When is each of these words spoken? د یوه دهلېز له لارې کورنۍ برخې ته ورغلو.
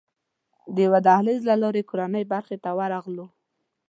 د 0.73 0.75
یوه 0.85 0.99
دهلېز 1.07 1.41
له 1.49 1.55
لارې 1.63 1.87
کورنۍ 1.89 2.23
برخې 2.33 2.57
ته 2.63 2.69
ورغلو. 2.79 3.25